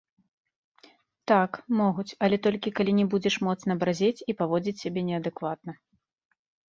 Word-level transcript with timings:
Так, 1.31 1.51
могуць, 1.81 2.07
але 2.27 2.39
толькі 2.49 2.73
калі 2.79 2.91
не 3.01 3.05
будзеш 3.11 3.35
моцна 3.49 3.79
барзець 3.85 4.25
і 4.33 4.37
паводзіць 4.41 4.77
сябе 4.85 5.01
неадэкватна. 5.11 5.71